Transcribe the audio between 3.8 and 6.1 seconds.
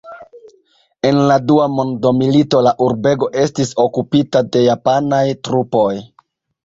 okupita de japanaj trupoj.